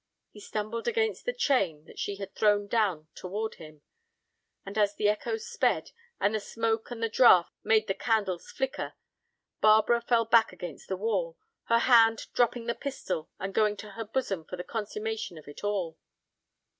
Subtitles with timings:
[0.31, 3.83] He stumbled against the chain that she had thrown down toward him.
[4.65, 8.95] And as the echoes sped, and the smoke and the draught made the candles flicker,
[9.61, 14.03] Barbara fell back against the wall, her hand dropping the pistol and going to her
[14.05, 15.99] bosom for the consummation of it all.